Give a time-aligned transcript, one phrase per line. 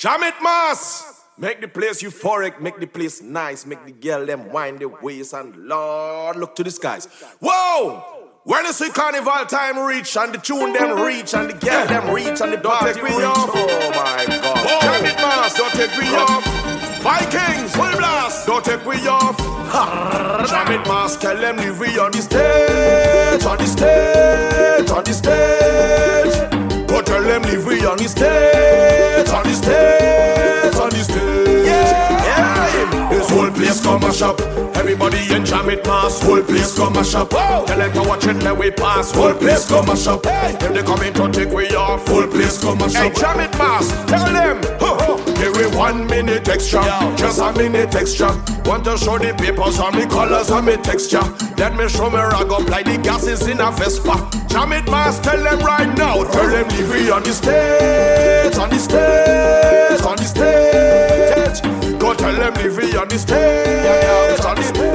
[0.00, 1.26] Jam it, mass.
[1.36, 5.34] Make the place euphoric, make the place nice, make the girl them wind their waist
[5.34, 7.04] and Lord look to the skies.
[7.38, 8.02] Whoa!
[8.44, 12.14] When the see carnival time reach and the tune them reach and the girl them
[12.14, 13.50] reach and the don't take me off.
[13.52, 14.56] Oh my God!
[14.56, 14.80] Whoa.
[14.80, 15.58] Jam it, mass.
[15.58, 16.46] Don't take me off.
[17.02, 18.46] Vikings, full blast.
[18.46, 19.36] Don't take me off.
[20.48, 21.18] Jam it, mass.
[21.18, 26.88] Tell them leave we on the stage, on the stage, on the stage.
[26.88, 31.66] Go tell them leave we on the stage, on the stage, on the stage.
[31.66, 33.10] Yeah, yeah.
[33.10, 34.40] This whole place come a shop.
[34.76, 36.22] Everybody in jam it mass.
[36.22, 37.30] Whole place come a shop.
[37.30, 39.12] Tell them to watch it when we pass.
[39.12, 40.20] Whole place come a shop.
[40.24, 43.02] If they come in to take we off, whole place come a shop.
[43.02, 43.88] Hey, jam it mass.
[44.06, 44.79] Tell them.
[45.40, 46.82] Give me one minute extra,
[47.16, 48.28] just a minute extra.
[48.66, 51.22] Want to show the papers on me colors and me texture.
[51.56, 54.28] Let me show me rag up like the gases in a Vespa.
[54.48, 56.24] Jam it mass, tell them right now.
[56.24, 61.98] Tell them leave me on the stage, on the stage, on the stage.
[61.98, 64.89] Go tell them leave me on the stage, on the stage.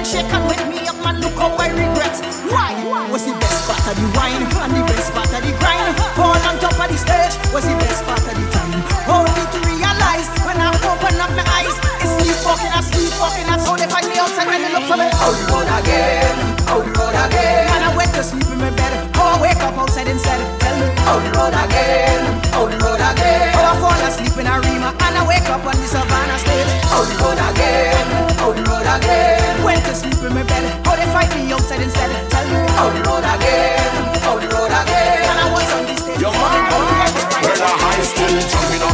[0.00, 1.20] Someone shake and wake me up, man.
[1.20, 2.16] Look how I regret.
[2.48, 2.72] Why?
[3.12, 5.92] Was the best part of the wine and the best part of the grind?
[6.16, 8.80] All on top of the stage was the best part of the time.
[9.04, 13.44] Only to realize when I open up my eyes, it's sleepwalking, I sleepwalking.
[13.44, 15.04] That's how they find me outside when they look for me.
[15.20, 17.68] Out the road again, out the road again.
[17.68, 19.09] And I went to sleep in my bed.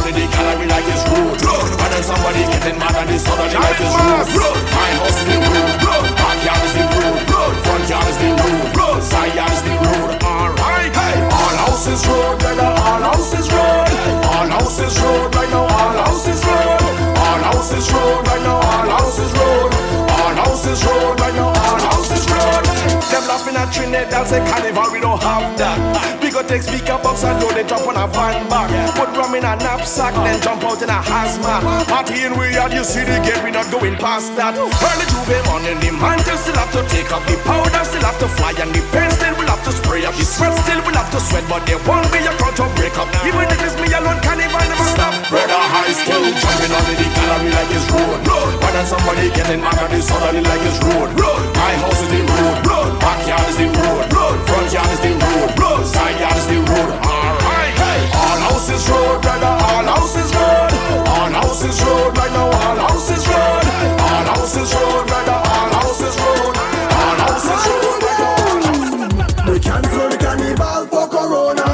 [0.07, 1.35] On the gallery like it's rude.
[1.35, 3.95] And then somebody getting mad at this other like it's
[4.31, 4.55] rude.
[4.71, 6.07] My house is the rude.
[6.15, 7.27] Backyard is the rude.
[7.67, 9.03] Front yard is the rude.
[9.03, 10.15] Side yard is the rude.
[10.23, 11.15] Alright, hey.
[11.27, 12.71] All houses road, brother.
[12.87, 13.87] All houses road.
[14.31, 15.67] All houses road right now.
[15.67, 16.79] All houses road.
[17.19, 18.59] All houses road right now.
[18.63, 19.71] All houses road.
[20.07, 21.51] All houses road right now.
[21.51, 22.63] All houses road.
[23.11, 26.16] Them laughing at Trinidad, say carnival, we don't have that.
[26.37, 28.69] Go take speaker box and do they jump on a van back.
[28.93, 31.65] Put rum in a knapsack, then jump out in a hazmat.
[31.89, 34.53] Party in we are, you see the gate, we not going past that.
[34.53, 38.29] Early J'ouvert morning, the mantle still have to take up the powder, still have to
[38.37, 40.13] fly, and the paint still will have to spray up.
[40.13, 42.93] The sweat still will have to sweat, but there won't be a crowd to break
[43.01, 43.09] up.
[43.25, 45.17] Even if it's me alone, carnival never stop.
[45.33, 48.21] Brother high still jumping on the gallery like it's road.
[48.61, 51.17] But then somebody getting mad at this suddenly like it's road.
[51.57, 52.93] My house is the road.
[53.01, 54.05] Backyard is the road.
[54.45, 55.81] Front yard is the road.
[55.87, 56.91] Side yard is the road.
[57.05, 57.99] Alright, hey.
[58.13, 59.45] All houses road, brother.
[59.47, 60.71] All houses road.
[61.07, 62.47] All houses road right now.
[62.47, 63.63] All houses road.
[64.01, 65.37] All houses road, brother.
[65.53, 66.55] All houses road.
[66.97, 69.51] All houses road right now.
[69.51, 71.67] We cancel the carnival for Corona.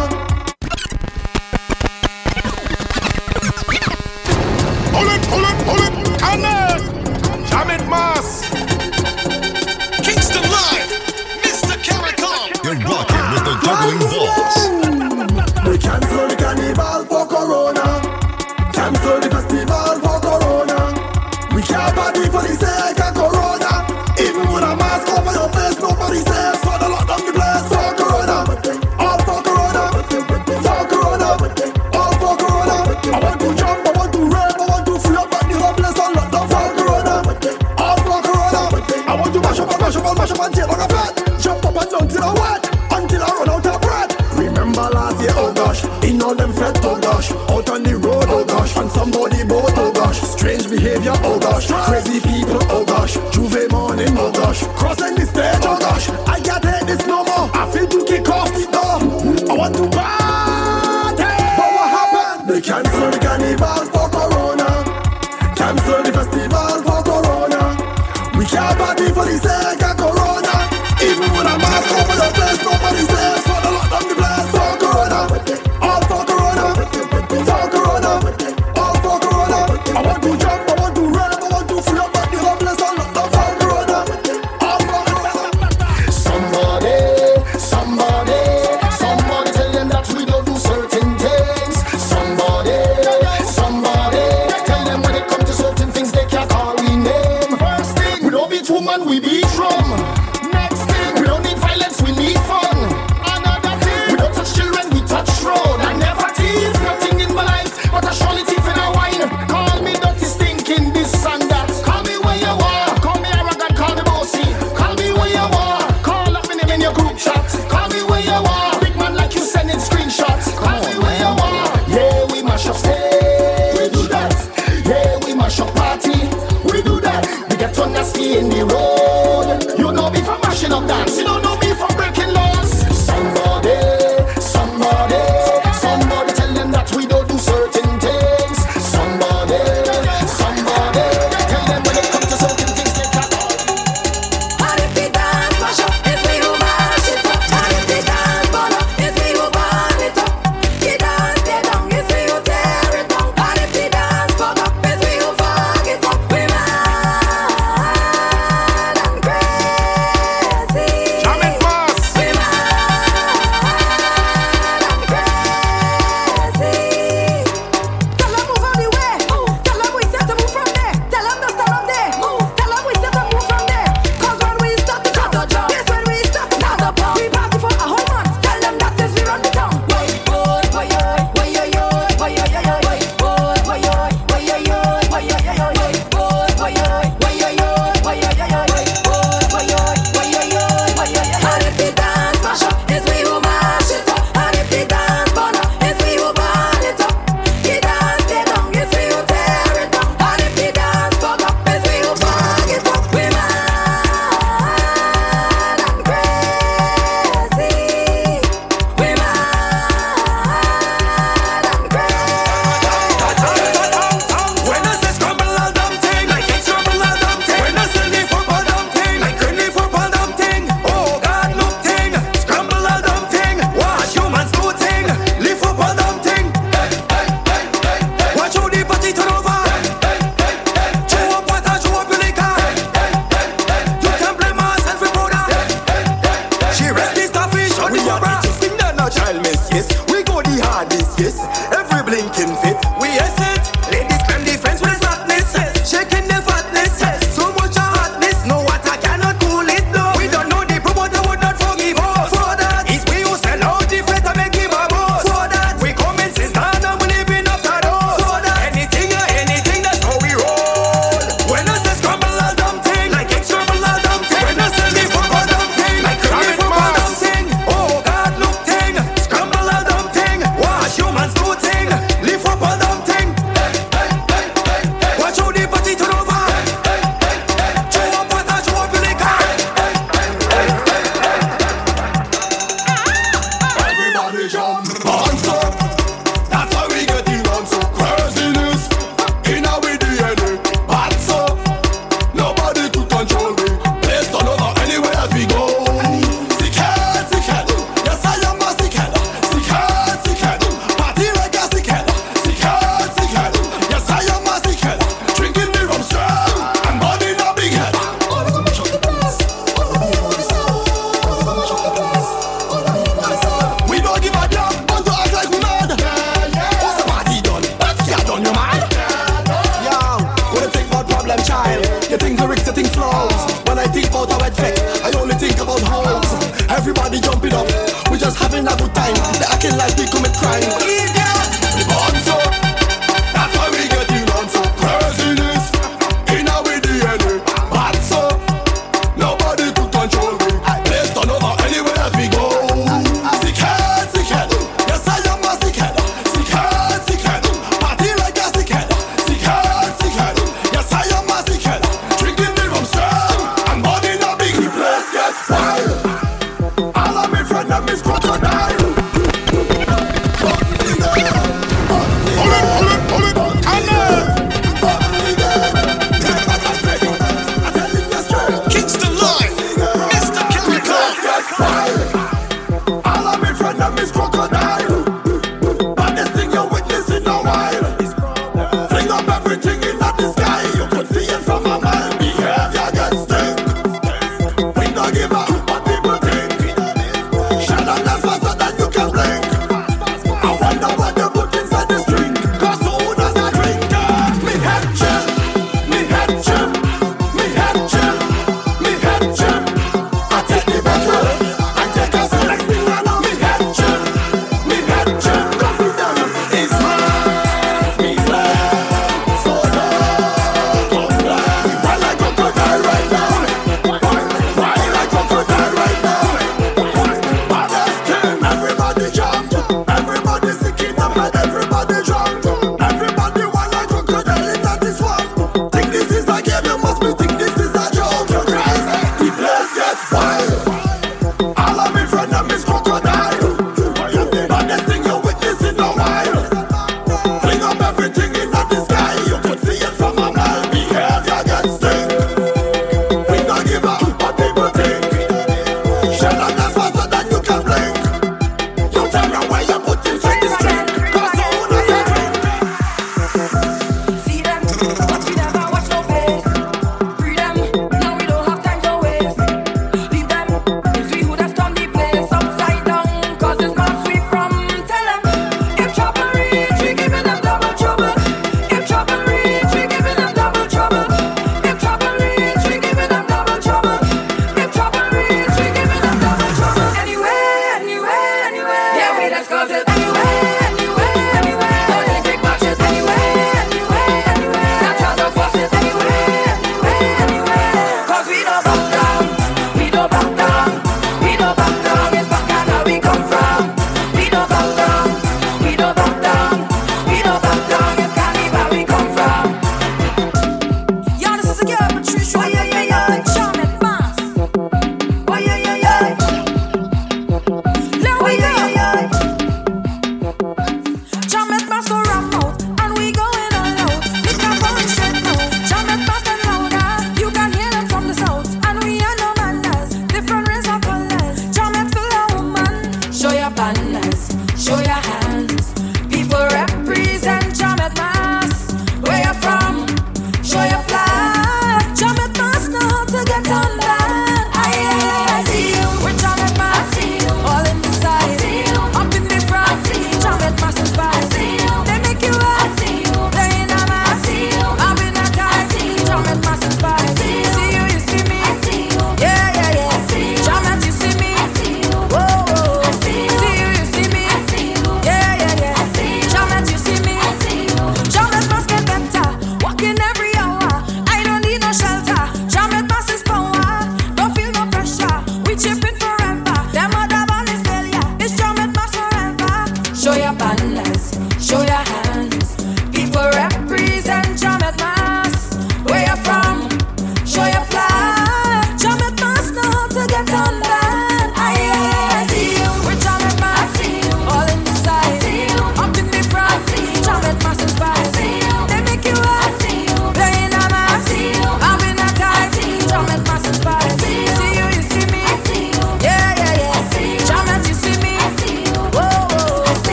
[4.93, 6.19] Pull it, pull it, pull it.
[6.19, 6.62] Come on.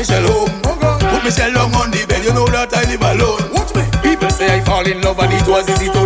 [0.00, 0.48] me sell home.
[0.64, 3.52] Oh, Put me sell long on the bed, you know that I live alone.
[3.52, 3.84] Watch me.
[4.00, 5.99] People say I fall in love and it was easy to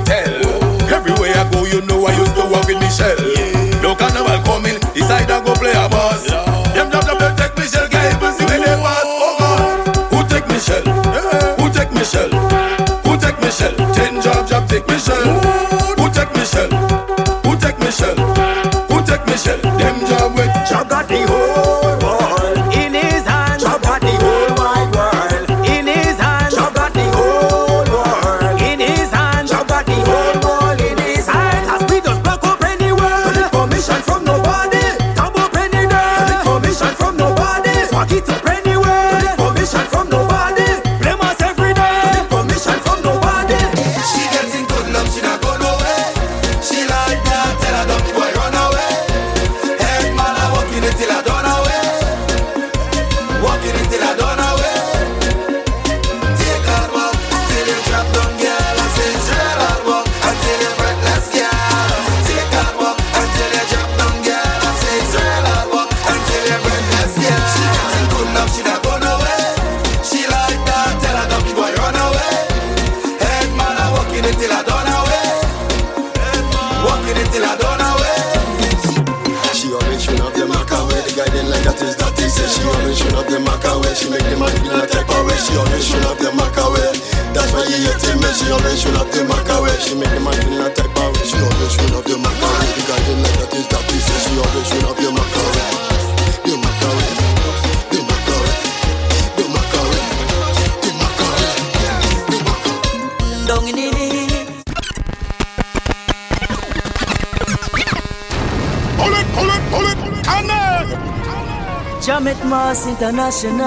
[113.04, 113.60] international.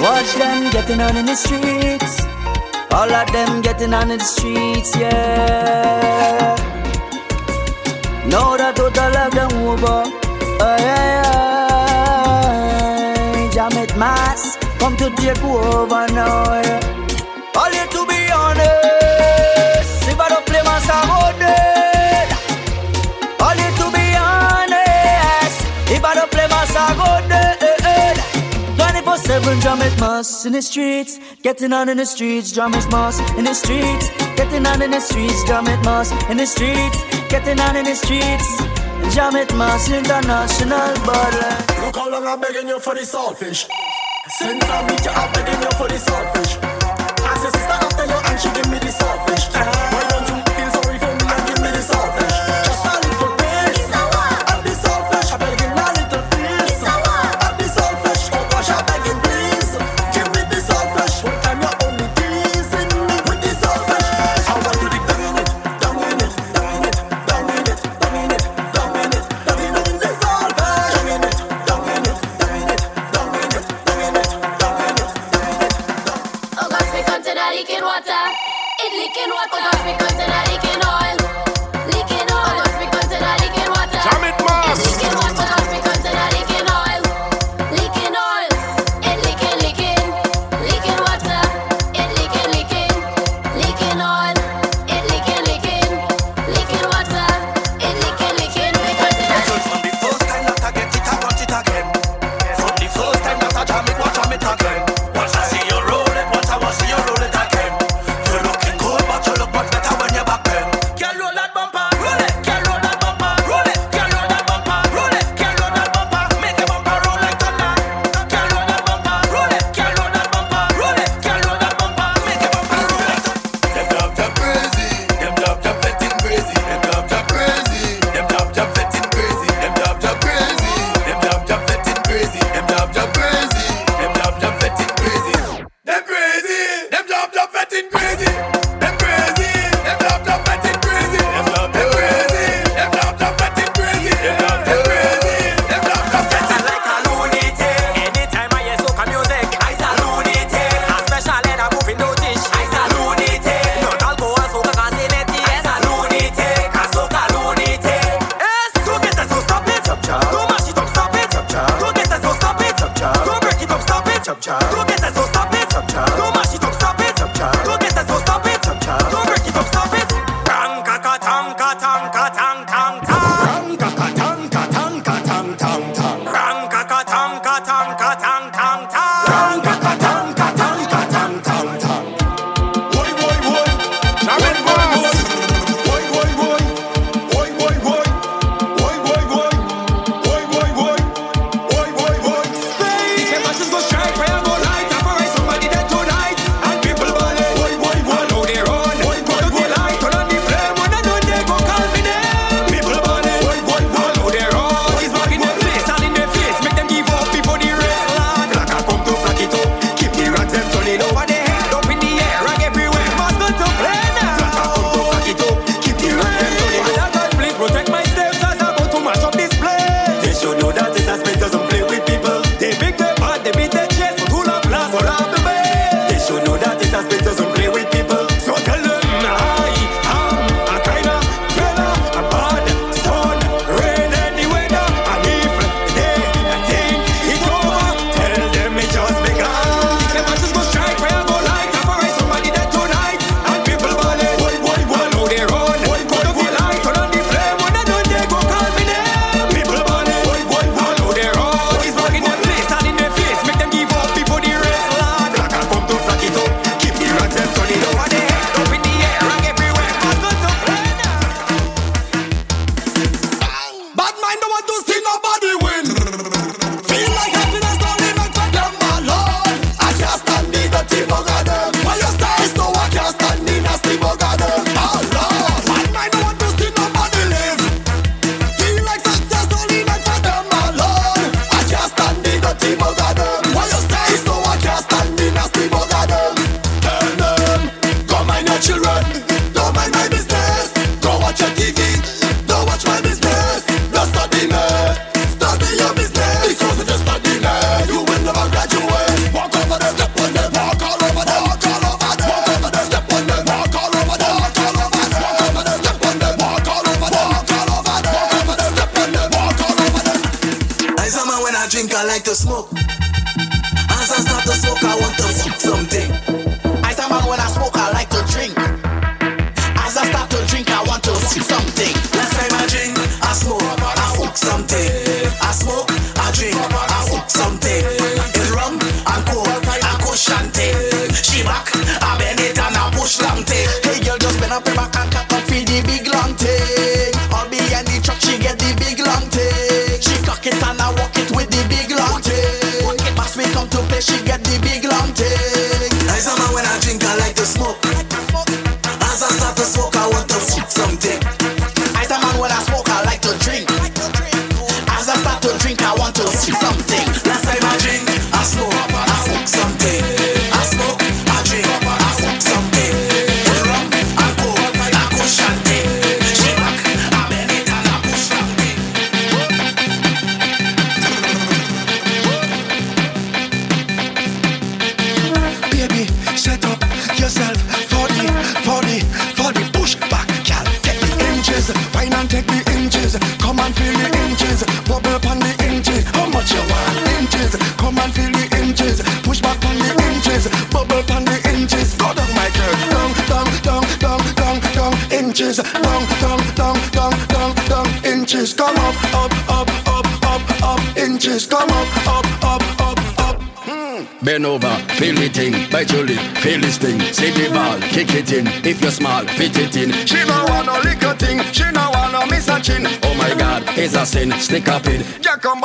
[0.00, 2.24] Watch them getting on in the streets.
[2.90, 6.56] All of them getting on in the streets, yeah.
[8.28, 10.04] Now the total of them over.
[10.58, 11.22] Oh, yeah,
[13.42, 13.50] yeah.
[13.52, 14.56] Jam it mass.
[14.78, 16.95] Come to take over now, yeah.
[29.46, 33.54] Moving drum it in the streets, getting on in the streets, drum moss in the
[33.54, 36.98] streets, getting on in the streets, drum moss in the streets,
[37.30, 38.48] getting on in the streets.
[39.14, 41.86] Jam moss international baller.
[41.86, 43.68] Look how long I'm begging you for the saltfish.
[44.30, 46.58] Since I meet you, I'm begging you for the saltfish.
[47.22, 49.75] I a sister after you, and she give me the saltfish.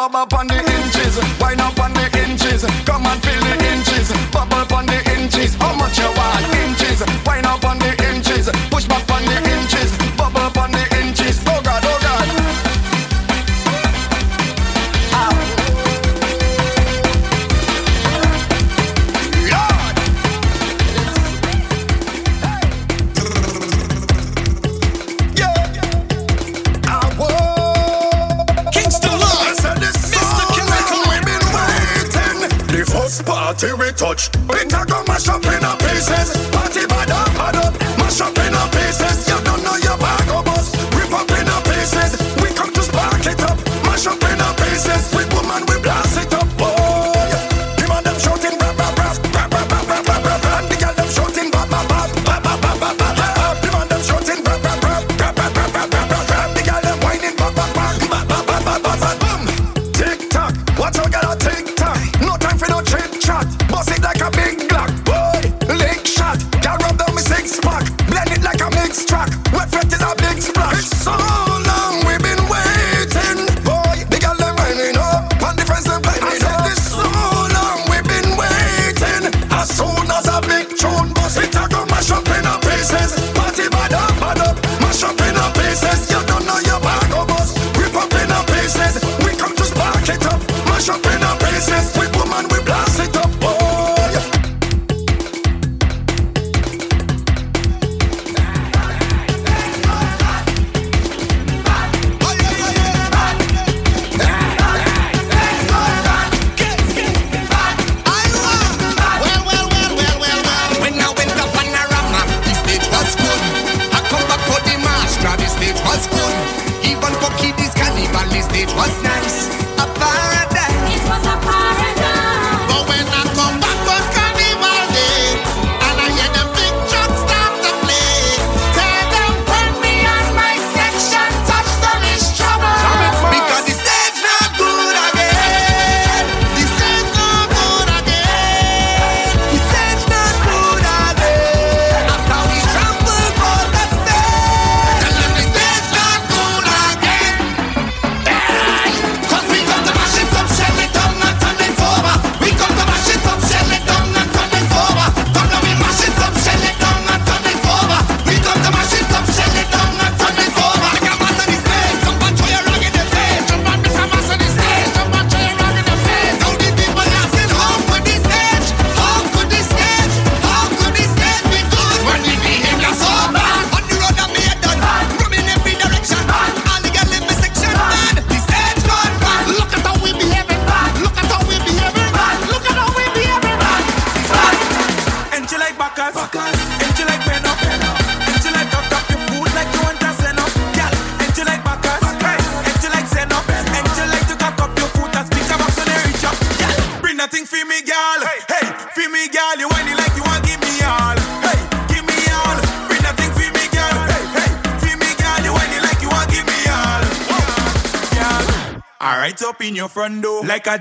[0.02, 0.71] Up on the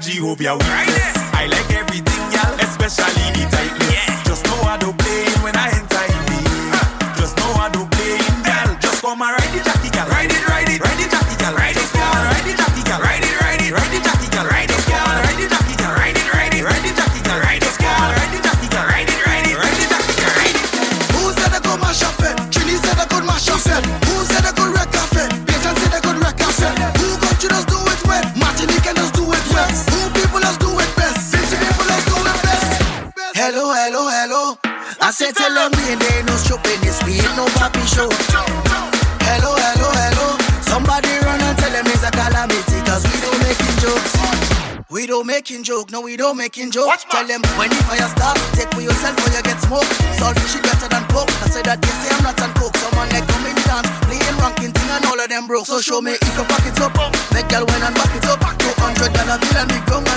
[0.05, 0.60] ကြီးဟိုပြောင်
[35.61, 37.05] Follow me, they no stupidness.
[37.05, 38.09] We ain't no poppy show.
[39.29, 40.40] Hello, hello, hello.
[40.64, 44.16] Somebody run and tell them it's a calamity, cause we don't making jokes.
[44.88, 46.88] We don't making joke, no, we don't making joke.
[46.88, 48.40] Watch tell them when the fire starts.
[48.57, 49.85] take for yourself or you get smoke.
[50.16, 51.29] Solve shit better than coke.
[51.44, 52.73] I said that they say I'm not on coke.
[52.81, 55.68] Someone like come in dance, playing ranking thing and all of them broke.
[55.68, 56.96] So show me if you pack it up.
[57.37, 58.40] Make girl when and back it up.
[58.57, 60.09] Two hundred dollar bill and me gone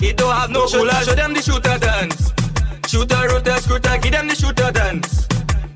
[0.00, 1.04] He don't have no coolers.
[1.04, 2.32] Show them the shooter dance.
[2.88, 3.98] Shooter, router, scooter.
[3.98, 5.26] Give them the shooter dance.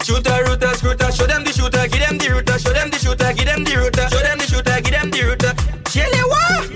[0.04, 1.12] Shooter, router, scooter.
[1.12, 1.88] Show them the shooter.
[1.88, 2.58] Give them the router.
[2.58, 3.32] Show them the shooter.
[3.32, 4.08] Give them the router.
[4.08, 4.80] Show them the shooter.
[4.80, 5.52] Give them the router.
[5.90, 6.66] Jelly what?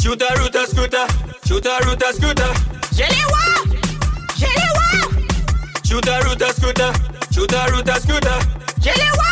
[0.00, 1.06] Shooter, router, scooter.
[1.46, 2.50] Shooter, router, scooter.
[2.94, 3.46] Jelly what?
[5.86, 6.92] Shooter, router, scooter.
[7.32, 8.38] Shooter, router, scooter.
[8.80, 9.26] Jelly what?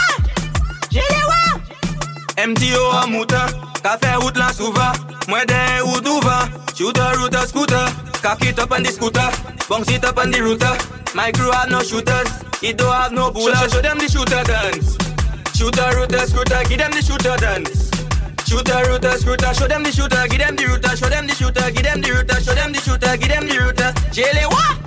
[2.36, 4.92] MTO a ka fe route souva
[5.28, 7.86] Mwen den ou douva Shooter, router, scooter.
[8.20, 9.30] Cock it up on the scooter.
[9.68, 10.74] Bounce it up on the router.
[11.14, 12.44] My crew have no shooters.
[12.64, 14.96] It don't have no bullets Show, show them the shooter dance
[15.52, 17.92] Shooter, router, scooter Give them the shooter dance
[18.48, 20.24] Shooter, router, scooter Show them the shooter.
[20.28, 21.70] Give them the router Show them the shooter.
[21.70, 23.16] Give them the router Show them the shooter.
[23.20, 23.92] Give them the router.
[24.16, 24.80] Jelly what?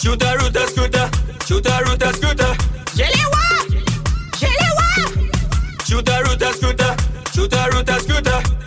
[0.00, 1.06] Shooter, router, scooter.
[1.44, 2.52] Shooter, router, scooter.
[2.96, 3.68] Jelly what?
[4.40, 5.12] Jelly what?
[5.84, 6.92] Shooter, router, scooter.
[7.36, 8.57] Shooter, router, scooter.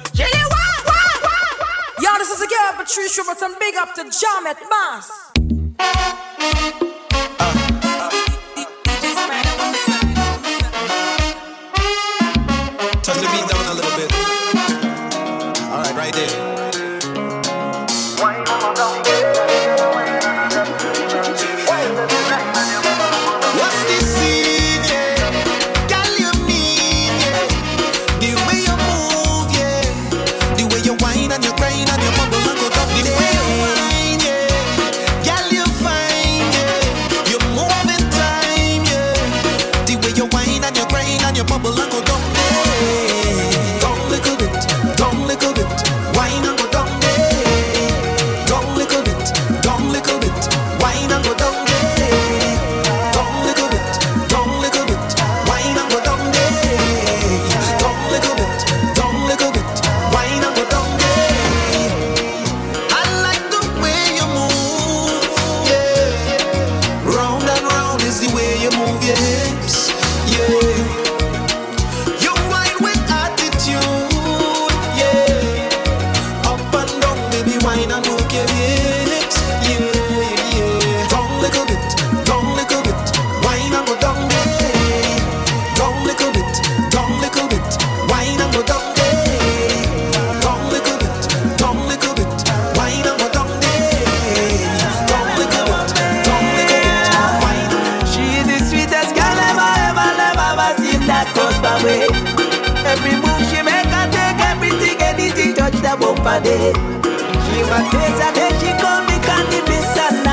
[3.18, 3.54] Robertson.
[3.60, 5.32] Big up to Jamet Mass.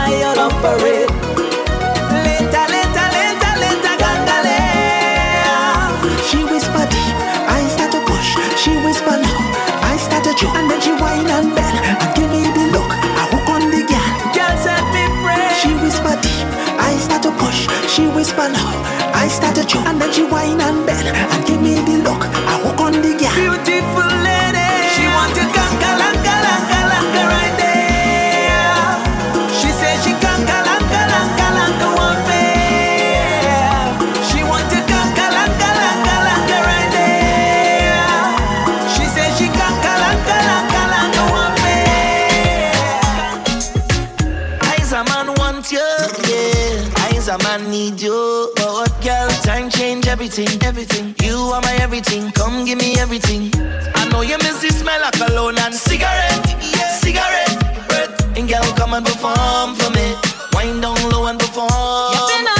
[0.09, 1.11] I all up for it.
[2.24, 4.57] Later, later, later, later, gangale.
[6.24, 7.16] She whispered, deep,
[7.51, 8.38] I start to push.
[8.57, 9.34] She whispered, no,
[9.82, 10.57] I start to jump.
[10.57, 12.88] And then she whine and bend and give me the look.
[12.88, 14.09] I hook on the girl.
[14.32, 15.51] Girl set me free.
[15.61, 16.46] She whispered, deep,
[16.78, 17.68] I start to push.
[17.90, 18.64] She whispered, no,
[19.12, 19.88] I start to jump.
[19.88, 22.22] And then she whine and bend and give me the look.
[22.22, 23.34] I hook on the girl.
[23.34, 24.38] Beautiful lady.
[47.29, 48.51] I's a man need you.
[48.57, 51.14] But girl, time change everything, everything.
[51.22, 53.51] You are my everything, come give me everything.
[53.95, 56.91] I know you miss the smell of cologne and cigarette, yeah.
[56.97, 57.89] cigarette.
[57.89, 58.39] Breath.
[58.39, 60.14] And girl, come and perform for me.
[60.55, 62.57] Wind down low and perform.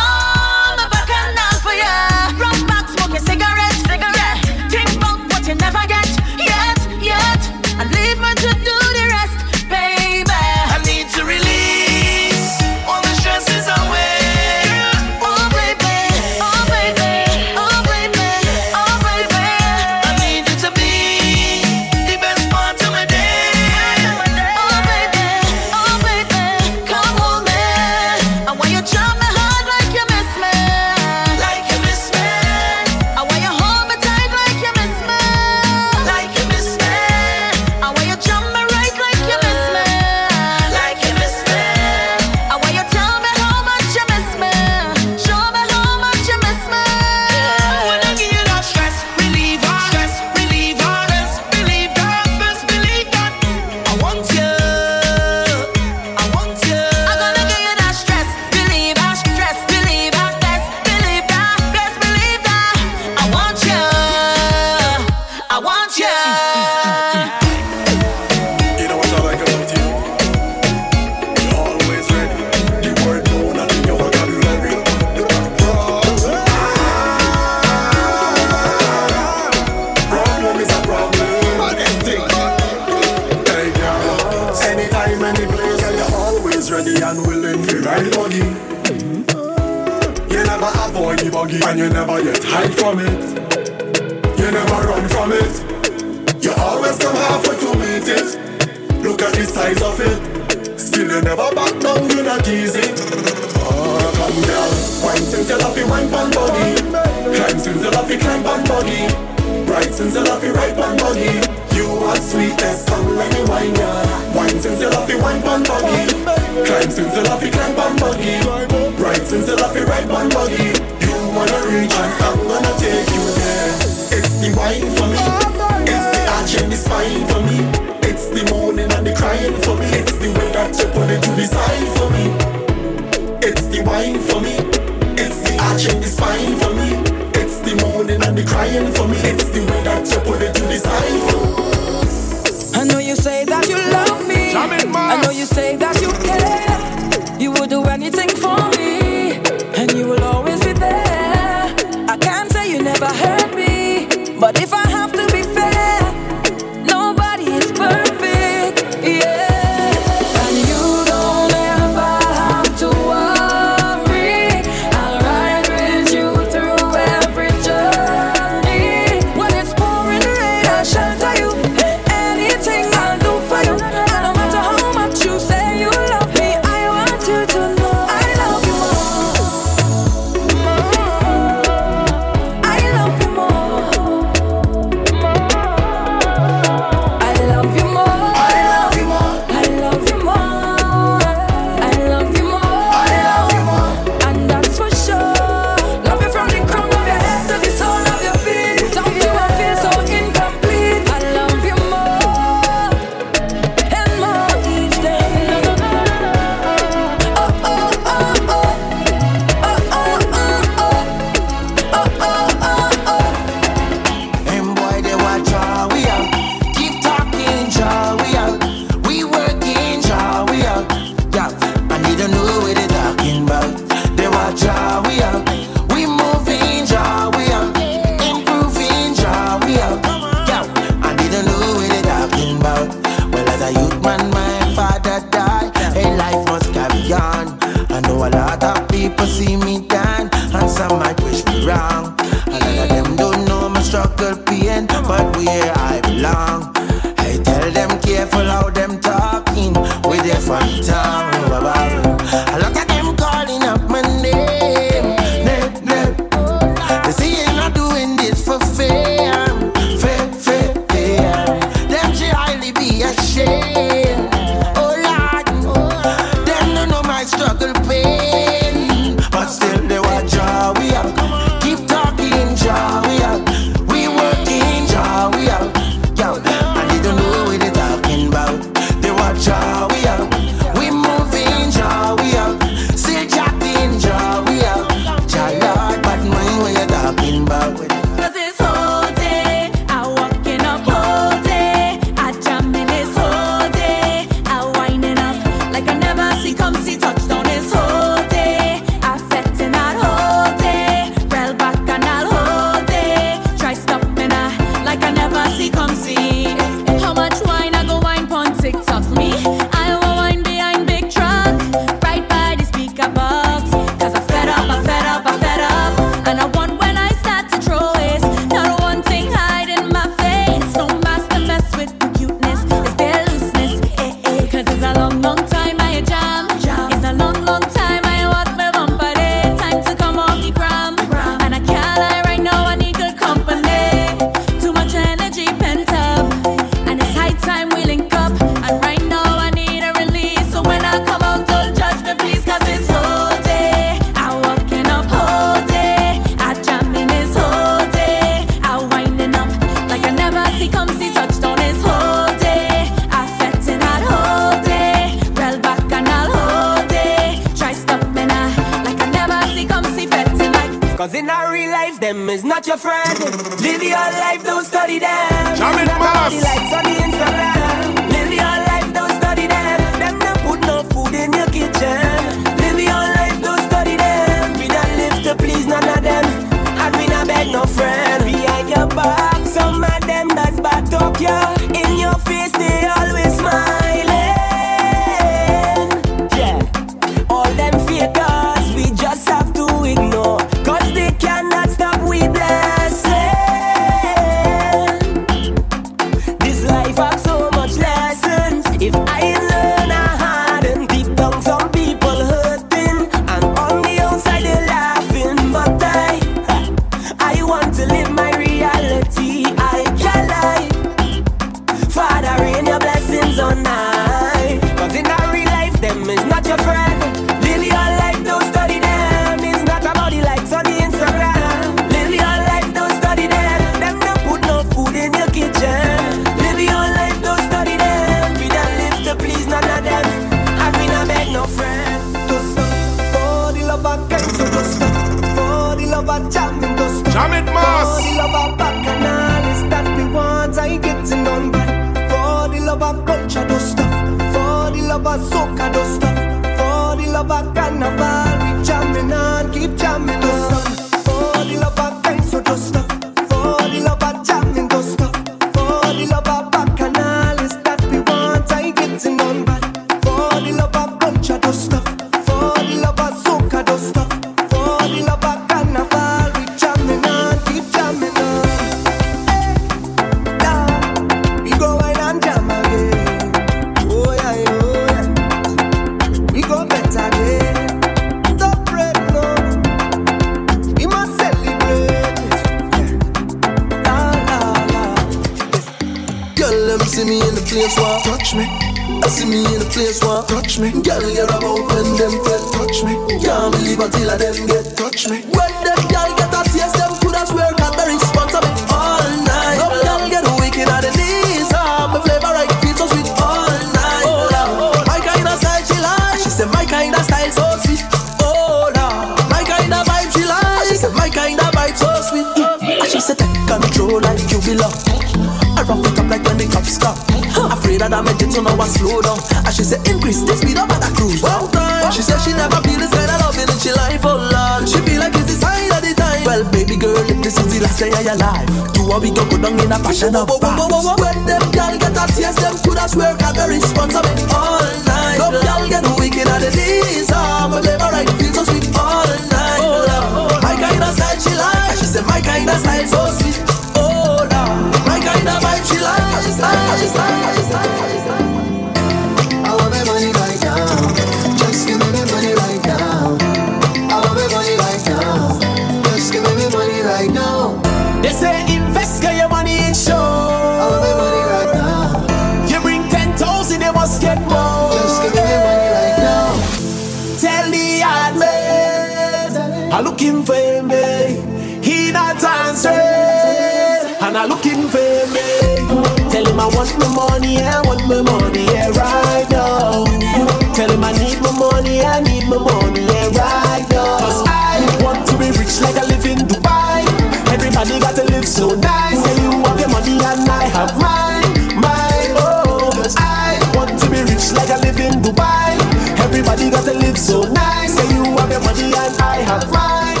[599.36, 600.00] That's right,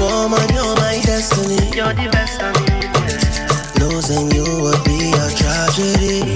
[0.00, 1.70] Woman, you're my destiny.
[1.70, 2.74] The best of me.
[3.78, 6.26] Losing you would be a tragedy.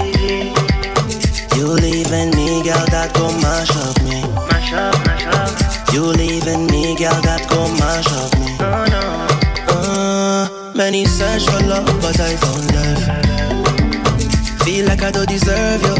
[1.57, 4.23] You leaving me, girl, that go mash up me.
[4.47, 5.51] Mash up, mash up.
[5.91, 8.55] You leaving me, girl, that go mash up me.
[8.63, 9.03] No, no.
[9.67, 13.03] Uh, many search for love, but I found love.
[14.63, 15.96] Feel like I don't deserve you.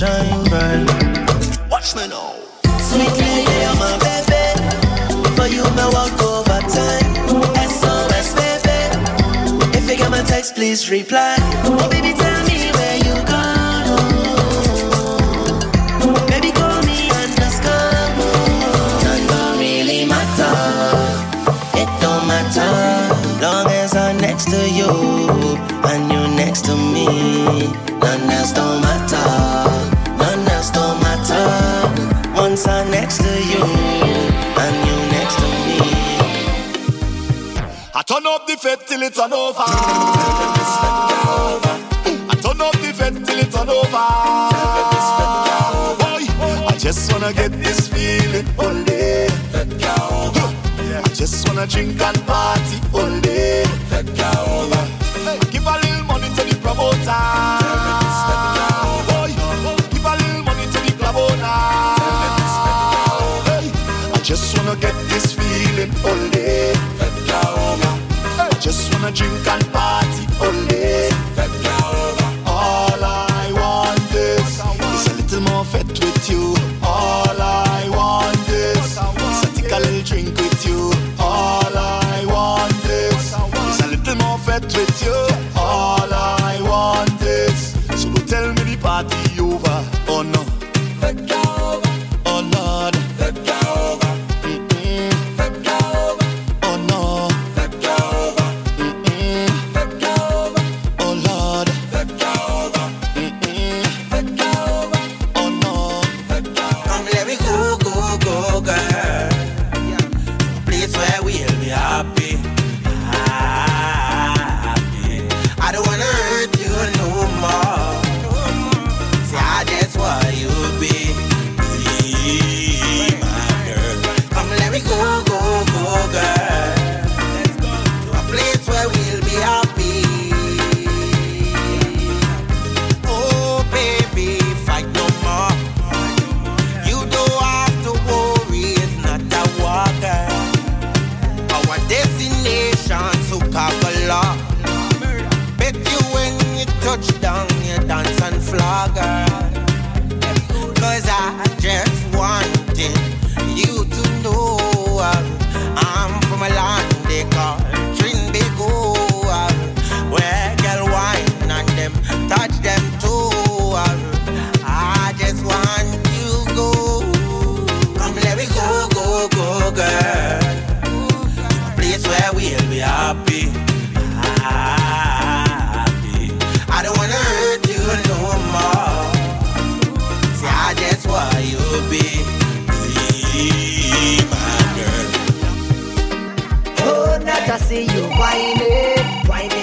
[0.00, 0.88] shine bright.
[1.70, 2.32] Watch me now.
[2.88, 4.44] Sweet lady, you're my baby.
[5.36, 7.12] For you, my walk over time.
[7.68, 8.78] SOS, baby.
[9.76, 11.36] If you get my text, please reply.
[11.66, 12.14] Oh, baby,
[39.20, 39.64] turn over.
[39.66, 39.68] I
[42.40, 44.06] turn up the vent till it turn over.
[46.00, 46.24] Boy,
[46.66, 49.28] I just wanna get this feeling only.
[51.04, 52.79] I just wanna drink and party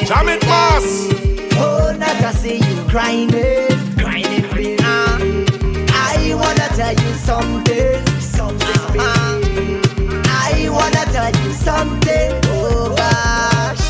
[0.07, 1.09] Jam it, boss.
[1.59, 3.67] Oh, not to see you grinding.
[3.97, 4.79] Grinding, grinding.
[4.79, 5.19] Uh,
[5.91, 7.99] I wanna tell you something.
[8.21, 9.01] Something.
[9.01, 12.31] Uh, I wanna tell you something.
[12.55, 13.83] Oh, gosh.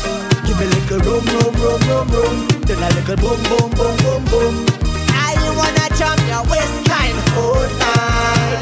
[0.44, 2.48] Give me a little rum, rum, rum, rum, rum.
[2.66, 4.66] Then a little boom, boom, boom, boom, boom.
[5.14, 7.14] I wanna jump your waistline.
[7.38, 8.58] Oh, night.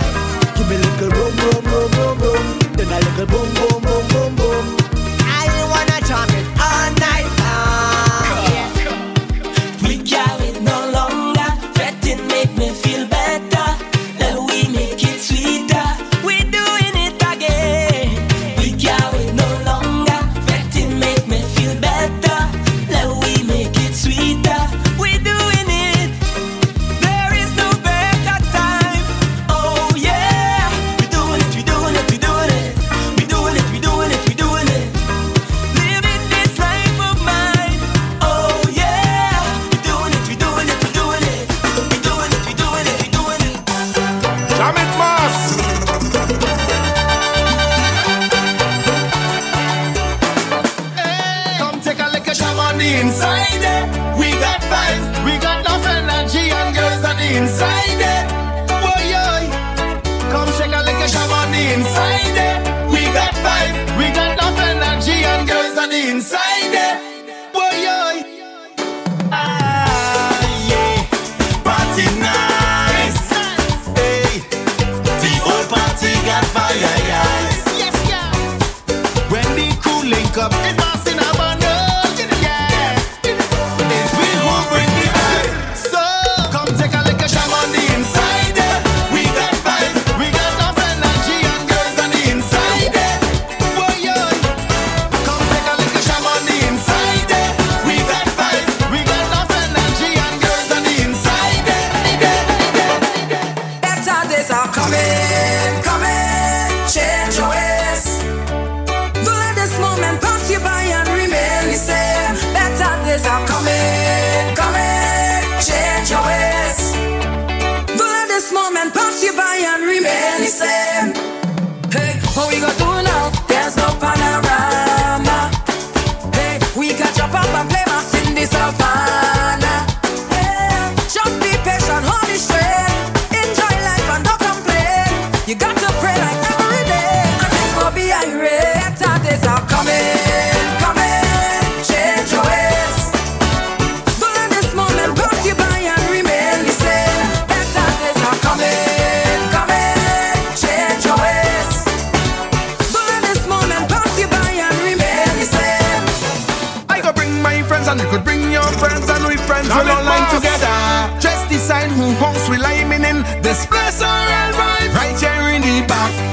[0.59, 2.59] Give me a little rum, rum, rum, rum, rum.
[2.77, 4.36] Then a little boom, boom, boom, boom.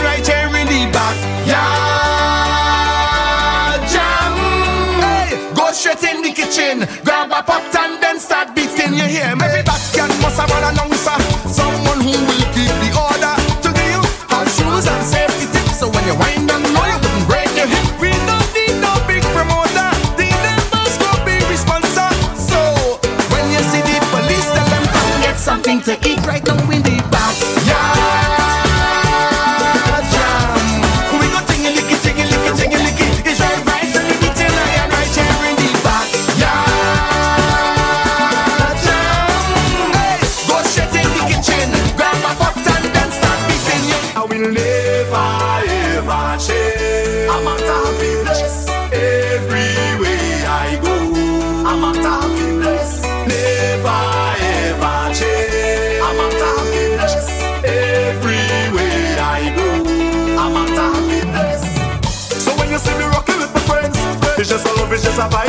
[0.00, 0.86] right here in the
[3.92, 4.34] jam.
[5.00, 8.94] Hey, go straight in the kitchen, grab a pot and then start beating.
[8.94, 9.34] You hear?
[9.40, 10.87] Every backyard must have run along.
[25.88, 26.67] to eat right now.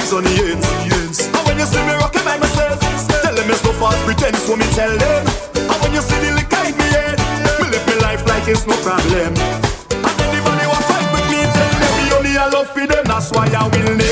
[0.09, 1.25] eyes on the ends.
[1.25, 2.79] And when you see me rocking by myself,
[3.21, 5.27] tell them it's no false pretense when me tell them.
[5.55, 7.17] And when you see the liquor in me head,
[7.59, 9.33] me live me life like it's no problem.
[9.33, 13.31] And anybody who fight with me, tell them me only I love for them, that's
[13.31, 14.08] why I will live.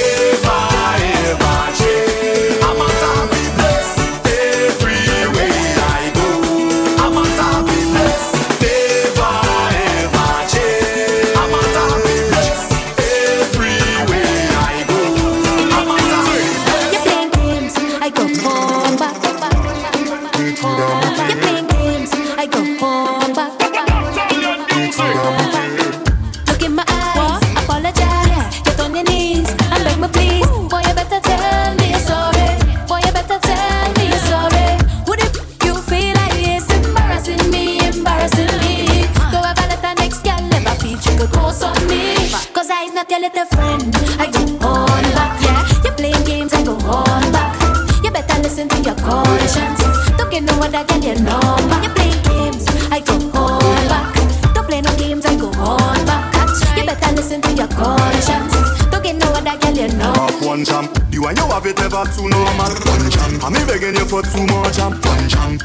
[64.22, 65.60] for too much I'm Punjam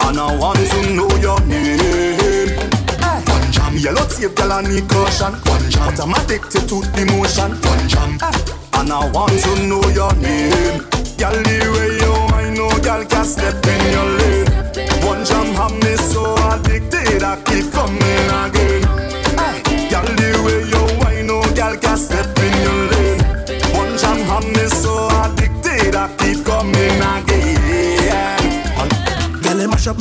[0.00, 2.48] And I want to know your name.
[3.24, 5.32] Punjam Yellow tape, girl, I need caution.
[5.44, 7.52] Punjam But I'm addicted to the motion.
[7.64, 8.20] Punjam
[8.74, 10.84] And I want to know your name.
[11.16, 14.48] Girl, the way you mind, no girl can step in your lane.
[15.06, 16.43] One jam, have me so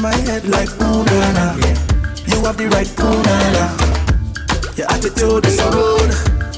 [0.04, 1.00] my head like ooh.
[2.28, 3.72] You have the right ooh nana.
[4.76, 6.12] Your attitude is so rude.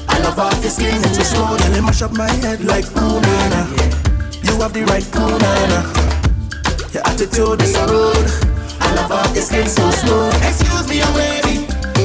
[0.08, 1.56] I love off your skin and your soul.
[1.56, 3.22] Girl, you mash up my head like ooh.
[4.42, 5.78] You have the right ooh nana.
[6.92, 8.30] Your attitude is so rude.
[8.80, 10.34] I love off your skin so smooth.
[10.42, 11.56] Excuse me, I'm ready.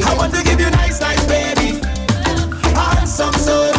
[0.05, 1.81] I want to give you nice, nice baby.
[2.77, 3.70] Handsome soul.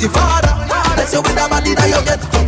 [0.00, 0.48] the father.
[0.94, 2.39] Bless you with the body that you get.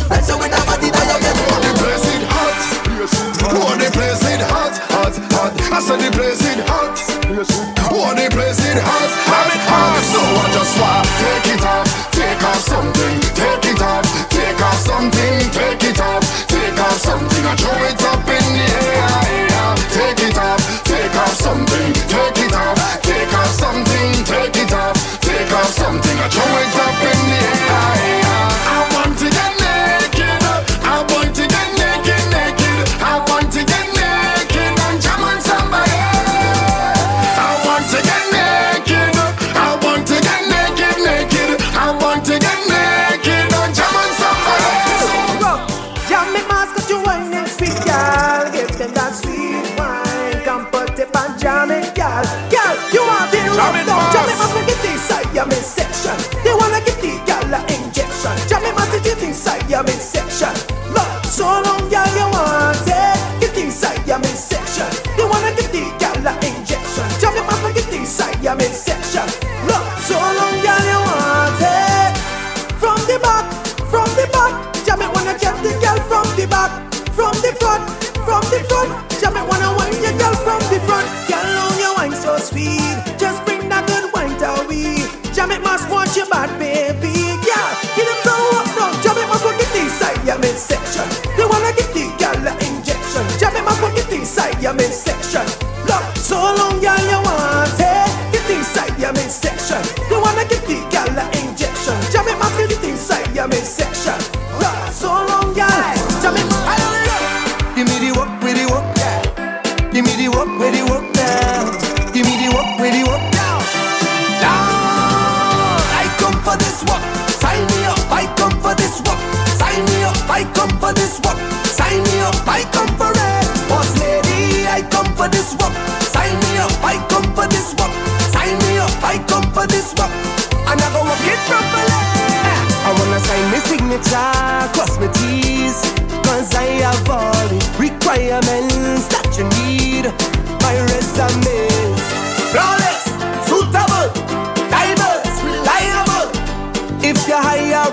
[147.53, 147.85] fire.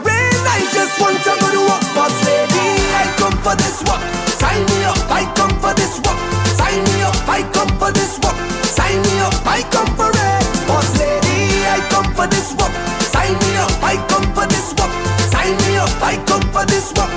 [0.56, 2.68] I just want to go to work, boss lady.
[2.96, 4.00] I come for this work.
[4.40, 4.98] Sign me up.
[5.10, 6.18] I come for this work.
[6.56, 7.16] Sign me up.
[7.28, 8.36] I come for this work.
[8.64, 9.34] Sign me up.
[9.46, 11.66] I come for it, boss lady.
[11.76, 12.72] I come for this work.
[13.12, 13.72] Sign me up.
[13.82, 14.92] I come for this work.
[15.32, 15.92] Sign me up.
[16.02, 17.10] I come for this work.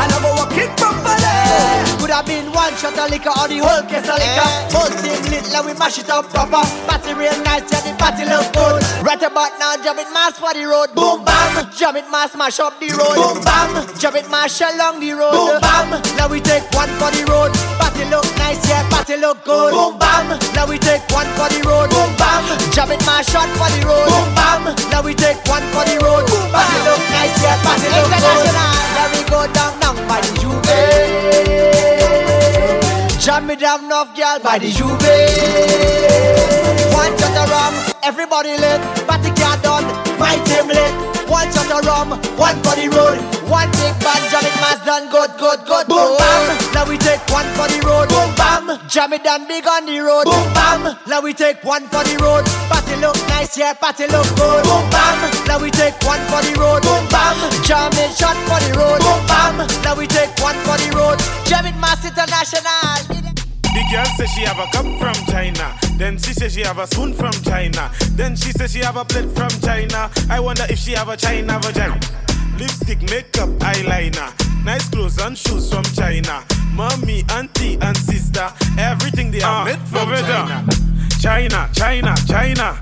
[0.00, 1.91] I never walk it properly.
[2.12, 4.48] Have been one shot of liquor or the whole case of liquor.
[4.76, 6.60] Whole thing lit, like we mash it up proper.
[6.84, 8.84] Party real nice, yeah, the party look good.
[9.00, 10.92] Right about now, jump it mass for the road.
[10.92, 13.16] Boom bam, jump it mass, mash up the road.
[13.16, 15.32] Boom bam, jump it mash along the road.
[15.32, 15.88] Boom bam,
[16.20, 17.48] now we take one for the road.
[17.80, 19.72] Party look nice, yeah, party look good.
[19.72, 21.88] Boom bam, now we take one for the road.
[21.88, 22.44] Boom bam,
[22.76, 24.04] jump it mash shot for the road.
[24.12, 26.28] Boom bam, now we take one for the road.
[26.28, 28.20] Boom Party look nice, yeah, party look good.
[28.20, 28.68] International,
[29.00, 31.71] Now we go down, down by the J'ouvert.
[33.22, 34.98] Jam it down off girl, by the J'ouvert.
[36.92, 38.80] One shot of rum, everybody lit.
[39.06, 39.84] Party car done,
[40.18, 41.11] my team lit.
[41.28, 43.18] One shot of rum, one for the road.
[43.48, 45.86] One big band, jam it mass done, good, good, good.
[45.88, 46.44] Boom bam,
[46.74, 48.08] now we take one for the road.
[48.08, 50.24] Boom bam, jam it done big on the road.
[50.24, 52.44] Boom bam, now we take one for the road.
[52.68, 54.64] Party look nice, yeah, party look good.
[54.64, 56.82] Boom bam, now we take one for the road.
[56.82, 59.00] Boom bam, jam it shot for the road.
[59.00, 61.18] Boom bam, now we take one for the road.
[61.46, 63.31] Jam it mass international.
[63.74, 65.74] The girl says she have a cup from China.
[65.96, 67.90] Then she says she have a spoon from China.
[68.12, 70.10] Then she says she have a plate from China.
[70.28, 71.98] I wonder if she have a China vagina.
[72.58, 74.28] Lipstick, makeup, eyeliner.
[74.64, 76.44] Nice clothes and shoes from China.
[76.74, 78.46] Mommy, auntie, and sister.
[78.78, 80.66] Everything they are Ah, made from China.
[81.20, 82.78] China, China, China.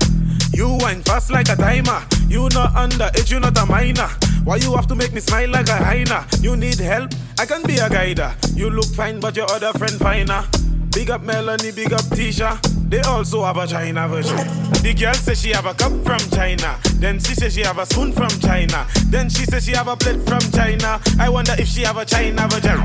[0.53, 2.03] You wine fast like a timer.
[2.27, 4.09] You not underage, you not a minor.
[4.43, 6.27] Why you have to make me smile like a hyena?
[6.41, 7.11] You need help?
[7.39, 8.33] I can be a guider.
[8.53, 10.43] You look fine, but your other friend finer.
[10.91, 12.59] Big up Melanie, big up Tisha.
[12.89, 14.35] They also have a China version.
[14.83, 16.77] The girl says she have a cup from China.
[16.95, 18.85] Then she says she have a spoon from China.
[19.07, 20.99] Then she says she have a plate from China.
[21.19, 22.81] I wonder if she have a China version.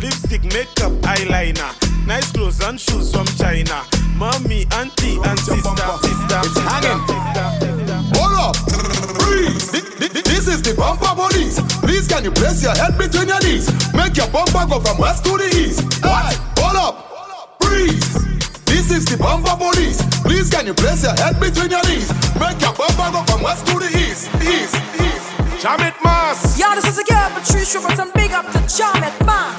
[0.00, 1.70] Lipstick, makeup, eyeliner.
[2.06, 3.82] Nice clothes and shoes from China.
[4.16, 5.88] Mommy, auntie, and sister.
[6.02, 7.00] Sister, It's hanging.
[8.18, 8.56] Hold up,
[10.24, 11.60] This is the bumper police.
[11.80, 13.70] Please, can you place your head between your knees?
[13.94, 15.82] Make your bumper go from west to the east.
[16.02, 16.34] What?
[16.58, 16.94] Hold up,
[17.66, 18.14] freeze.
[18.64, 19.98] This is the bumper police.
[20.22, 22.08] Please, can you place your head between your knees?
[22.38, 25.62] Make your bumper go from west to the east, east, east.
[25.62, 26.58] Jam it, mass.
[26.58, 29.58] Yo, this is a girl, Patricia Roberts, and big up to Charlotte Mass.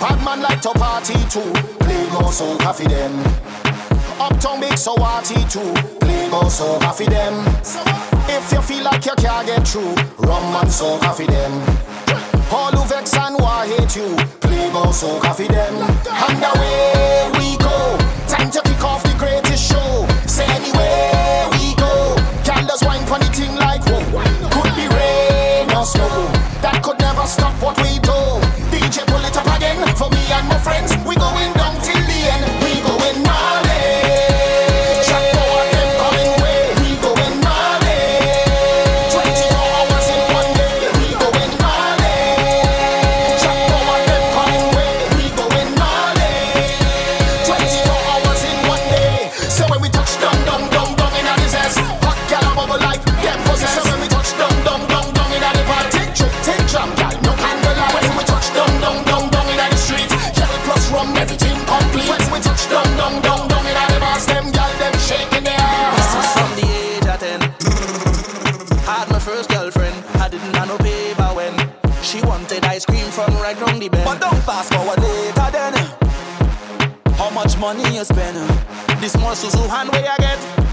[0.00, 1.52] Bad man like to party too.
[1.80, 3.12] Play go so coffee them.
[4.20, 5.72] Uptown big so party too.
[6.00, 7.34] Play go so coffee them.
[8.28, 11.52] If you feel like you can't get through, rum and so coffee them.
[12.50, 15.74] All who vex and who hate you, play go so coffee them.
[16.06, 17.98] And away we go.
[18.28, 20.06] Time to kick off the greatest show.
[20.26, 22.14] Say anywhere we go.
[22.44, 24.00] Girl does wine funny thing like whoa.
[24.52, 26.28] Could be rain or snow.
[26.62, 28.18] That could never stop what we do.
[28.70, 30.92] DJ pull it up again for me and my friends.
[31.06, 31.53] We going
[77.76, 78.36] money you spend?
[79.00, 80.63] This small Suzu hand where I get.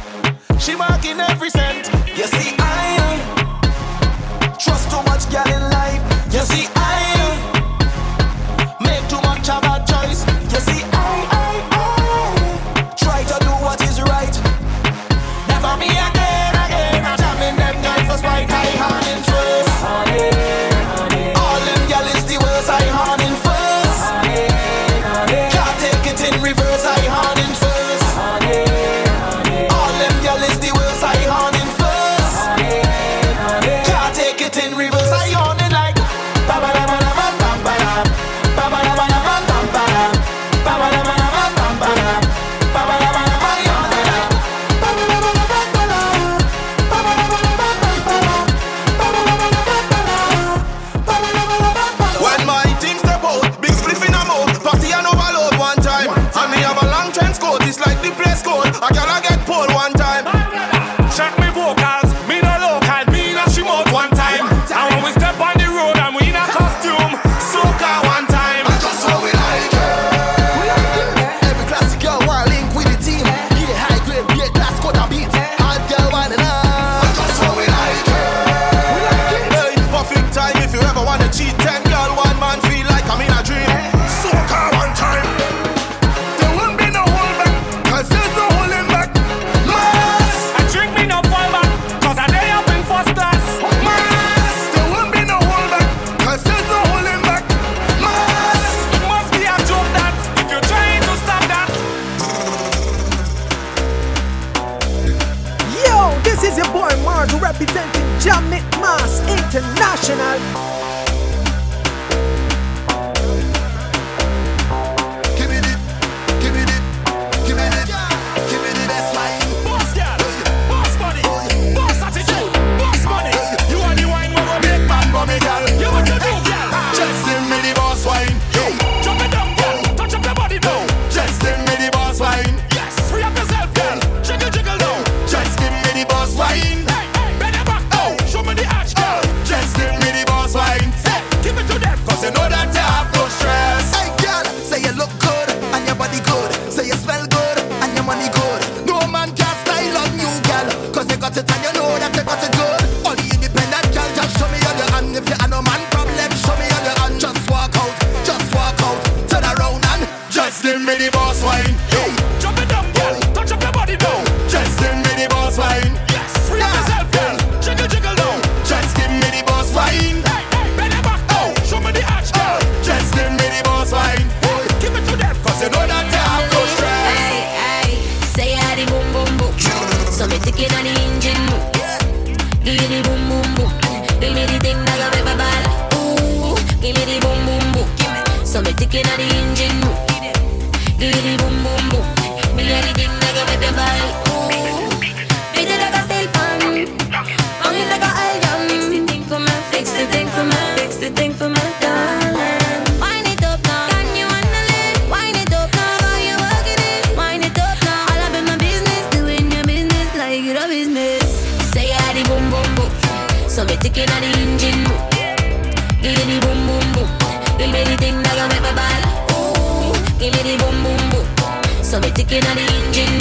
[222.32, 223.20] kicking on the engine.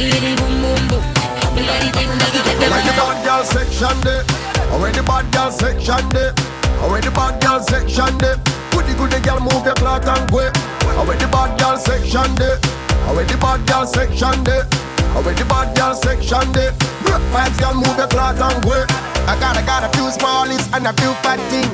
[0.00, 1.04] Give it boom boom boom.
[1.52, 2.44] Me got it in like it.
[2.56, 4.24] The bad girl section there.
[4.72, 6.32] Already bad girl section there.
[6.80, 8.40] Already bad girl section there.
[8.72, 10.56] Put the good girl move your cloth and quit.
[10.96, 12.56] Already bad girl section there.
[13.08, 14.64] Already bad girl section there.
[15.12, 16.72] Already bad girl section there.
[17.04, 17.20] Brook
[17.60, 18.88] girl move your cloth and quit.
[19.28, 21.68] I got I got a few smallies and a few fat thing.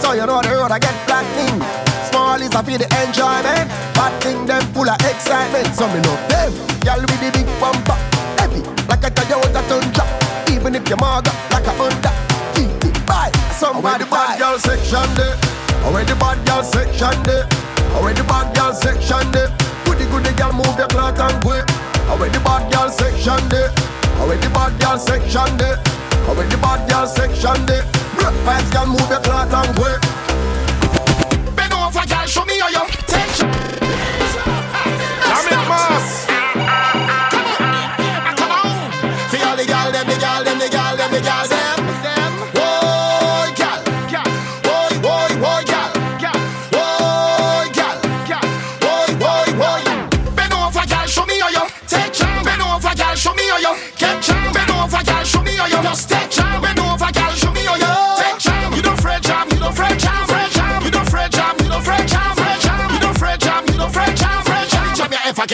[0.00, 1.87] So you know the road I get flat thing
[2.28, 3.66] all is a for the enjoyment.
[3.96, 5.72] Bad thing them full of excitement.
[5.72, 6.52] So me love them.
[6.84, 7.96] Girl with the big bumper,
[8.36, 10.04] heavy like a Toyota Tundra.
[10.52, 12.12] Even if your mother like a Honda,
[12.52, 13.82] keep it by somebody.
[13.82, 15.36] Where the bad girl section there?
[15.88, 17.48] Where the bad girl section there?
[18.04, 19.48] Where the bad girl section there?
[19.88, 21.56] Goody goody girl move your cloth and go.
[22.12, 23.72] Where the bad girl section there?
[24.20, 25.80] Where the bad girl section there?
[26.28, 27.88] Where the bad girl section there?
[28.20, 29.88] Rock vibes can move your cloth and go.
[35.68, 36.27] Mass.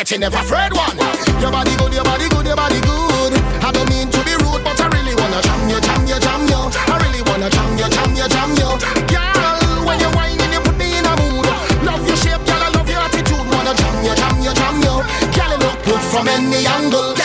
[0.05, 0.97] yet you never afraid one.
[1.41, 3.33] Your body good, your body good, your body good.
[3.65, 6.45] I don't mean to be rude, but I really wanna jam you, jam you, jam
[6.45, 6.61] you.
[6.93, 8.69] I really wanna jam you, jam you, jam you.
[9.09, 11.49] Girl, when you whine and you put me in a mood.
[11.89, 13.47] Love your shape, girl, I love your attitude.
[13.49, 14.95] Wanna jam you, jam you, jam you.
[15.33, 17.24] Girl, look good from any angle.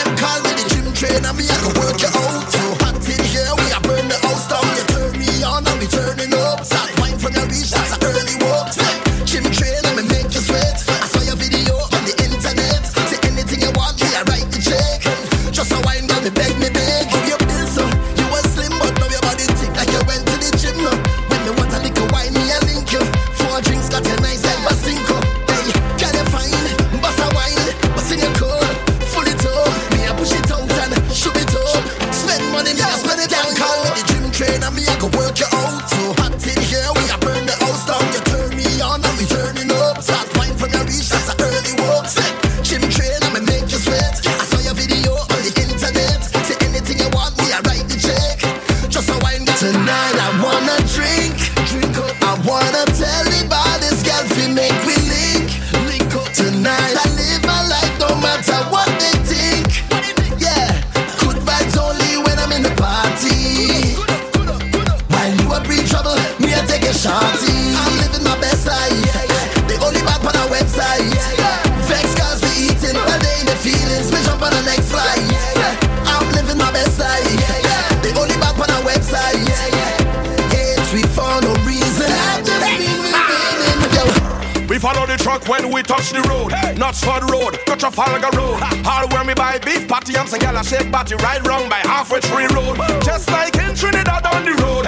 [87.80, 88.62] Trafalgar Road.
[88.86, 92.20] All where me buy beef patty, I'm some gal shake body right round by halfway
[92.20, 92.76] tree road.
[93.04, 94.79] Just like in Trinidad on the road.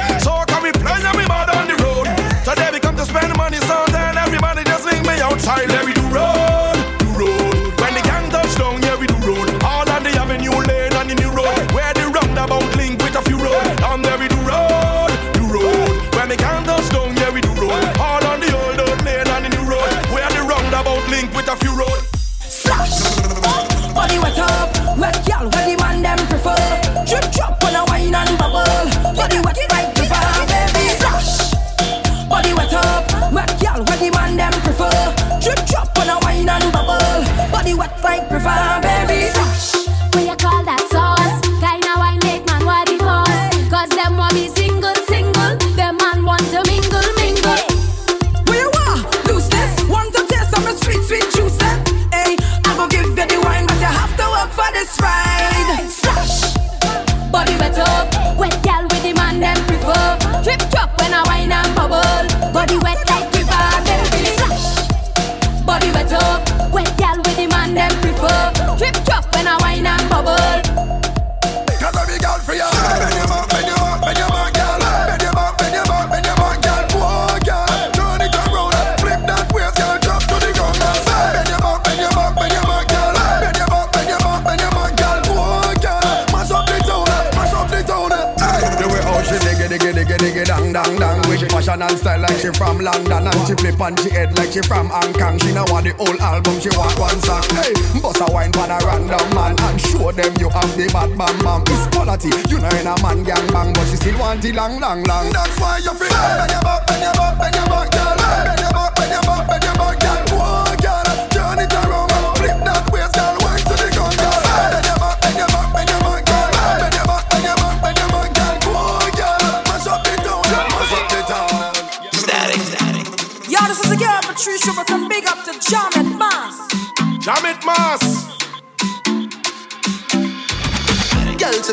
[91.81, 94.89] and style like she from London And she flip on she head like she from
[94.89, 95.39] Hong Kong.
[95.39, 97.43] She now want the whole album, she want one song.
[97.57, 101.11] Hey, bust a wine for a random man And show them you have the bad
[101.17, 104.41] bam bam It's quality, you know in a man gang bang But she still want
[104.41, 105.31] the long, long, long.
[105.33, 106.37] That's why you feel hey.
[106.37, 107.70] bend your butt, bend your butt, bend your butt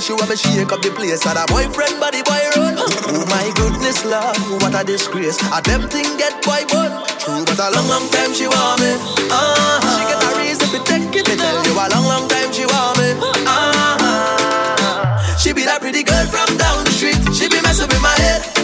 [0.08, 1.20] she want me shake up the place.
[1.28, 2.80] And a boyfriend body boy run.
[2.80, 5.36] oh my goodness, love, what a disgrace.
[5.52, 7.04] A them thing get boy bun.
[7.20, 8.96] True, but a long, long time she want me.
[9.28, 9.84] Uh-huh.
[9.84, 11.28] She get a reason to take it.
[11.28, 13.20] Me tell you, a long, long time she want me.
[13.20, 14.16] Uh-huh.
[15.36, 17.20] She be that pretty girl from down the street.
[17.36, 18.57] She be messing with my head.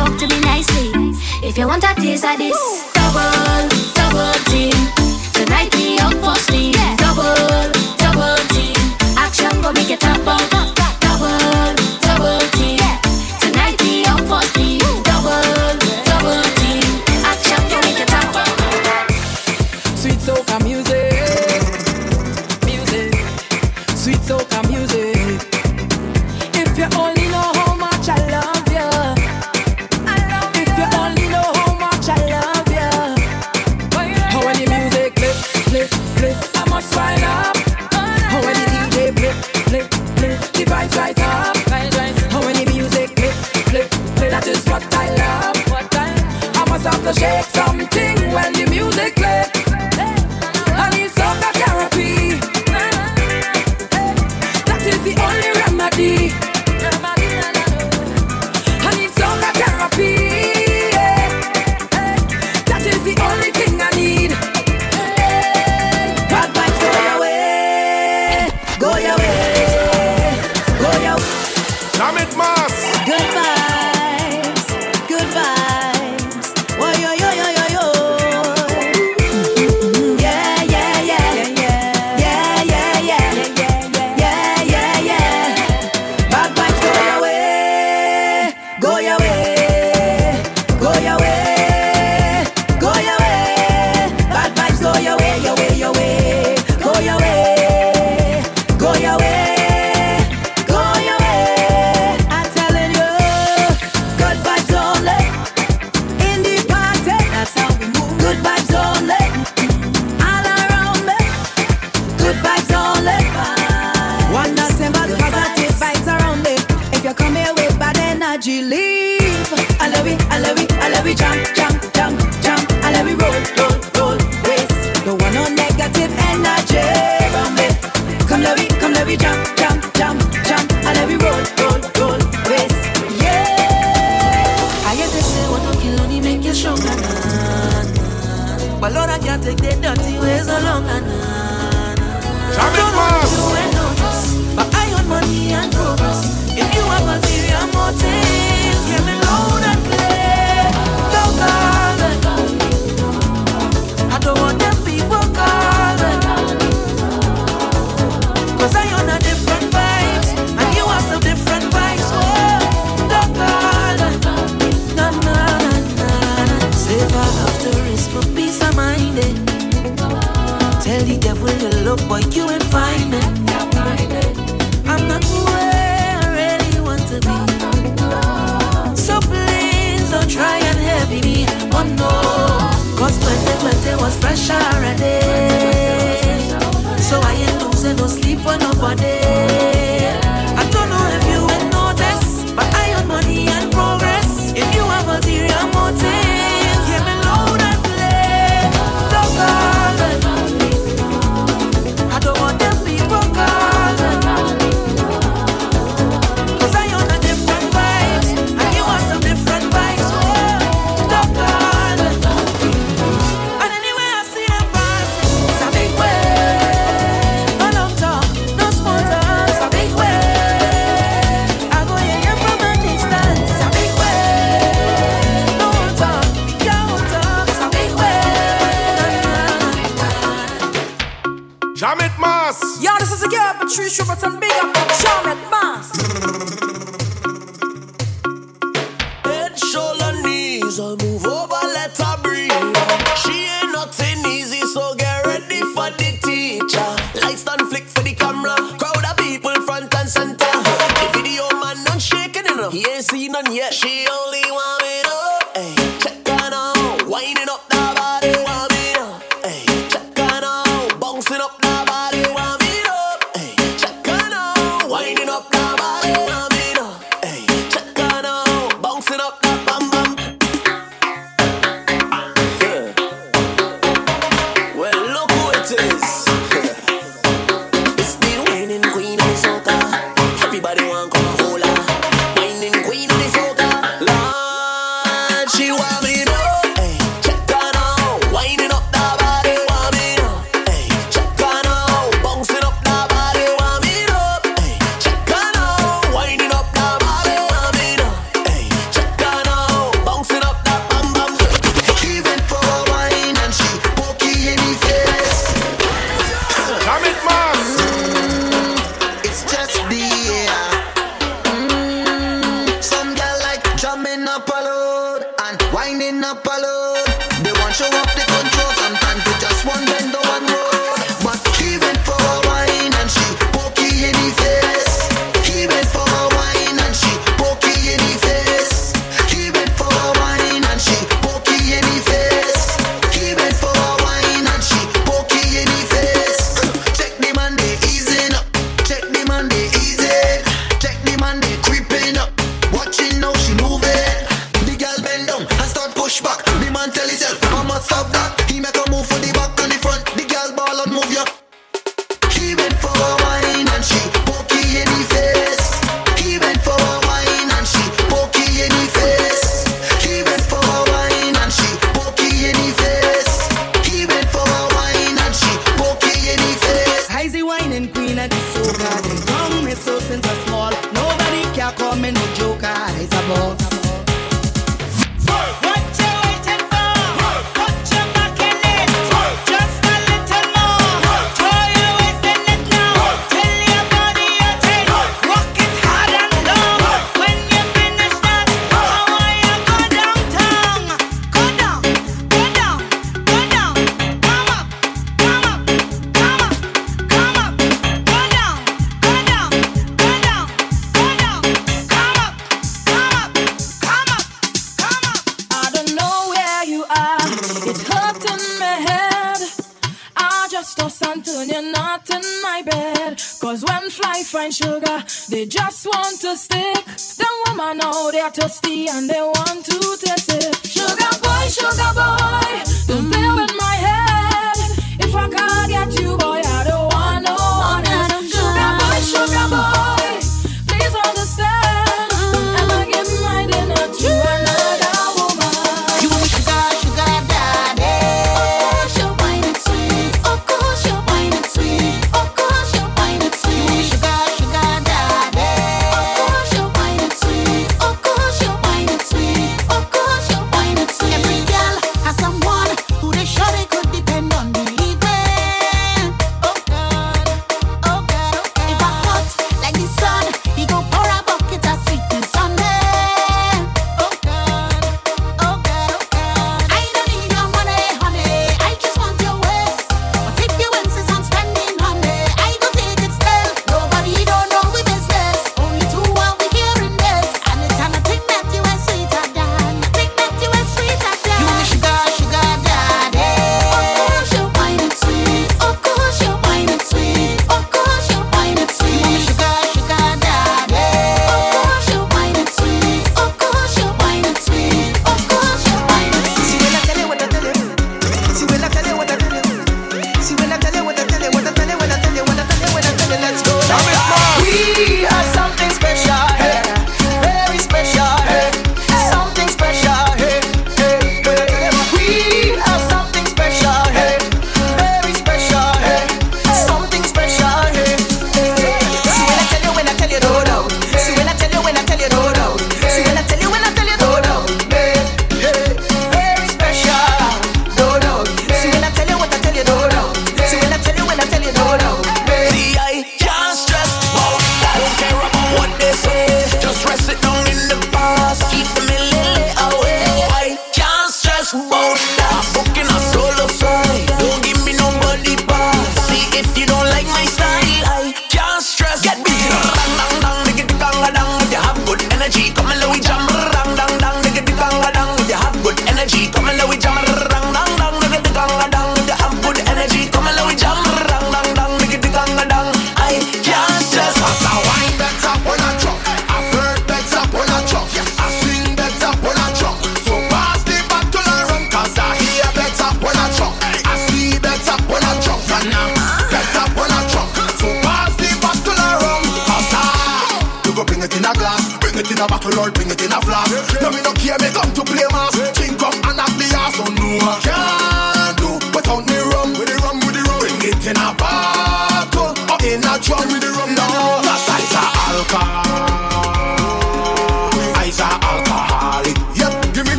[0.00, 0.88] talk to me nicely.
[1.46, 2.56] If you want a taste of this,
[2.94, 3.68] double,
[3.98, 4.76] double team.
[5.36, 6.76] Tonight we up for sleep.
[6.96, 7.68] Double,
[8.02, 8.80] double team.
[9.16, 10.79] Action go make it up, up.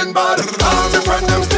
[0.00, 0.40] Blinking bad.
[0.62, 1.49] All my friends them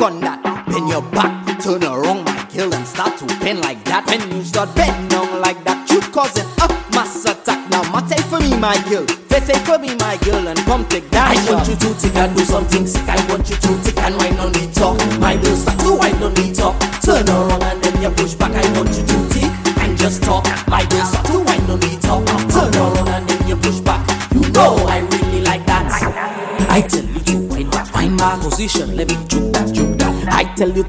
[0.00, 0.49] Gun that.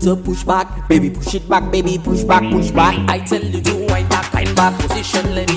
[0.01, 2.97] Push back, baby, push it back, baby, push back, push back.
[3.07, 5.50] I tell you to wind back, fine back position, let